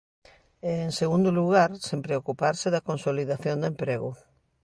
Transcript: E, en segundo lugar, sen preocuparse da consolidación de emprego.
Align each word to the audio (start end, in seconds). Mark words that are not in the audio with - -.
E, 0.69 0.71
en 0.87 0.91
segundo 1.01 1.29
lugar, 1.39 1.69
sen 1.87 1.99
preocuparse 2.07 2.67
da 2.75 2.85
consolidación 2.89 3.57
de 3.59 3.67
emprego. 3.73 4.09